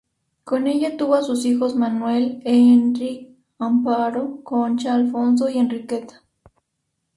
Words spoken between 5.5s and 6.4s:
Enriqueta.